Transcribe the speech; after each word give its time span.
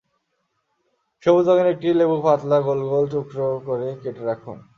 সবুজ 1.23 1.45
রঙের 1.49 1.67
একটি 1.73 1.87
লেবু 1.99 2.17
পাতলা 2.25 2.57
গোল 2.67 2.79
গোল 2.91 3.03
টুকরা 3.11 3.47
করে 3.67 3.87
কেটে 4.01 4.23
রাখুন। 4.29 4.57